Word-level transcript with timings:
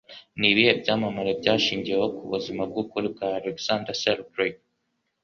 Nibihe 0.39 0.71
Byamamare 0.81 1.31
Byashingiweho 1.41 2.07
Kubuzima 2.17 2.61
Bwukuri 2.69 3.07
bwa 3.13 3.27
Alexander 3.39 3.95
Selkrik 4.01 4.57